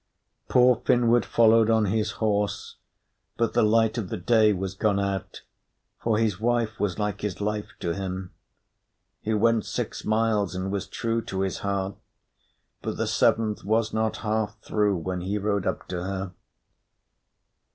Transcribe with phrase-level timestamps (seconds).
[0.49, 2.77] Poor Finnward followed on his horse,
[3.37, 5.43] but the light of the day was gone out,
[5.99, 8.31] for his wife was like his life to him.
[9.21, 11.97] He went six miles and was true to his heart;
[12.81, 16.33] but the seventh was not half through when he rode up to her.